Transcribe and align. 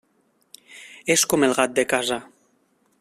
És 1.15 1.25
com 1.33 1.45
el 1.49 1.53
gat 1.59 1.77
de 1.81 1.85
casa. 1.93 2.19